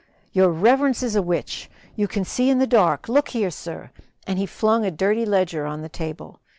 [0.31, 3.91] "Your reverence is a witch you can see in the dark look here, sir!"
[4.25, 6.39] and he flung a dirty ledger on the table.